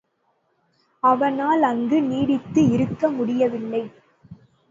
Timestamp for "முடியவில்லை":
3.09-3.83